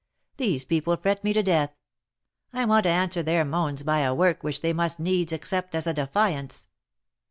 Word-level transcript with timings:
These 0.37 0.65
people 0.65 0.97
fret 0.97 1.23
me 1.23 1.31
to 1.31 1.43
death. 1.43 1.73
I 2.53 2.65
want 2.65 2.85
to 2.85 2.89
answer 2.89 3.21
their 3.21 3.45
moans 3.45 3.83
by 3.83 3.99
a 3.99 4.15
work 4.15 4.41
which 4.41 4.61
they 4.61 4.73
must 4.73 4.99
needs 4.99 5.31
accept 5.31 5.75
as 5.75 5.85
a 5.85 5.93
defiance. 5.93 6.67